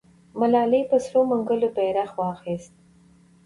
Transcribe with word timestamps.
ملالۍ 0.39 0.81
په 0.89 0.97
سرو 1.05 1.21
منګولو 1.29 1.67
بیرغ 1.75 2.11
واخیست. 2.19 2.73